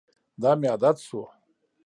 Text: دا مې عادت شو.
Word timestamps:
دا 0.41 0.51
مې 0.59 0.67
عادت 0.71 0.97
شو. 1.07 1.21